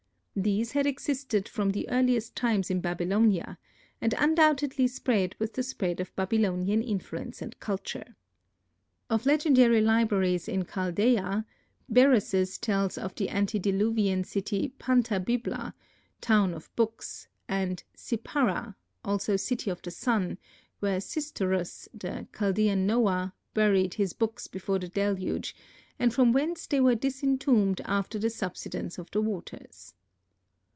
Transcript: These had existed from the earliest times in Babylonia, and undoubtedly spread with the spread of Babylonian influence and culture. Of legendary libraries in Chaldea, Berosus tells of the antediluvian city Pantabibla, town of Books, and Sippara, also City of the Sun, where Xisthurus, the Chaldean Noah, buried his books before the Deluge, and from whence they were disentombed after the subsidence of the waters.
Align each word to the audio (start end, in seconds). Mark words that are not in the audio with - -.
These 0.33 0.71
had 0.71 0.87
existed 0.87 1.47
from 1.49 1.69
the 1.71 1.87
earliest 1.89 2.37
times 2.37 2.71
in 2.71 2.79
Babylonia, 2.79 3.57
and 3.99 4.15
undoubtedly 4.17 4.87
spread 4.87 5.35
with 5.39 5.53
the 5.53 5.61
spread 5.61 5.99
of 5.99 6.15
Babylonian 6.15 6.81
influence 6.81 7.41
and 7.41 7.59
culture. 7.59 8.15
Of 9.09 9.25
legendary 9.25 9.81
libraries 9.81 10.47
in 10.47 10.65
Chaldea, 10.65 11.45
Berosus 11.91 12.57
tells 12.57 12.97
of 12.97 13.13
the 13.15 13.27
antediluvian 13.29 14.23
city 14.23 14.73
Pantabibla, 14.79 15.73
town 16.21 16.53
of 16.53 16.73
Books, 16.77 17.27
and 17.49 17.83
Sippara, 17.93 18.75
also 19.03 19.35
City 19.35 19.69
of 19.69 19.81
the 19.81 19.91
Sun, 19.91 20.39
where 20.79 20.99
Xisthurus, 21.01 21.89
the 21.93 22.25
Chaldean 22.33 22.87
Noah, 22.87 23.33
buried 23.53 23.95
his 23.95 24.13
books 24.13 24.47
before 24.47 24.79
the 24.79 24.87
Deluge, 24.89 25.53
and 25.99 26.13
from 26.13 26.31
whence 26.31 26.67
they 26.67 26.79
were 26.79 26.95
disentombed 26.95 27.81
after 27.83 28.17
the 28.17 28.29
subsidence 28.29 28.97
of 28.97 29.11
the 29.11 29.21
waters. 29.21 29.93